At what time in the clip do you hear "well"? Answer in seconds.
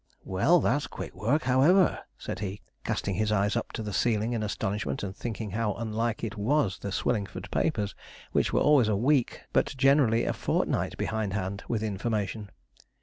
0.25-0.59